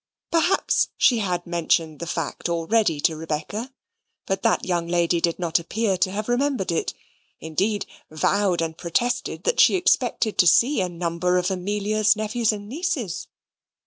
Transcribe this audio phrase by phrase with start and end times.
[0.31, 3.71] Perhaps she had mentioned the fact already to Rebecca,
[4.25, 6.95] but that young lady did not appear to have remembered it;
[7.39, 12.67] indeed, vowed and protested that she expected to see a number of Amelia's nephews and
[12.67, 13.27] nieces.